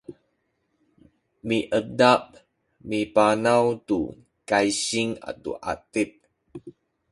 [1.47, 2.23] miedap
[2.89, 3.99] mibanaw tu
[4.49, 6.11] kaysing atu atip